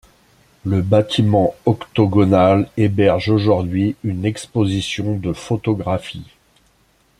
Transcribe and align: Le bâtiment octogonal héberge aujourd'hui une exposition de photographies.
Le 0.65 0.81
bâtiment 0.81 1.53
octogonal 1.67 2.67
héberge 2.75 3.29
aujourd'hui 3.29 3.95
une 4.03 4.25
exposition 4.25 5.15
de 5.15 5.31
photographies. 5.31 6.25